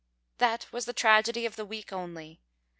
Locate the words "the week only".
1.57-2.39